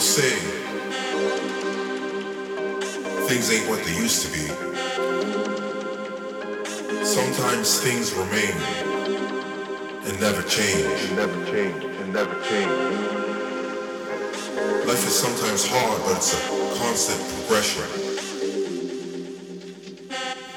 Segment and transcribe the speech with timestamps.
[0.00, 0.38] say
[3.26, 4.46] things ain't what they used to be.
[7.04, 8.54] Sometimes things remain
[10.06, 10.84] and never change.
[10.84, 12.70] and never change, and never change.
[14.86, 18.18] Life is sometimes hard, but it's a constant progression.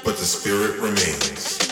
[0.04, 1.71] But the spirit remains.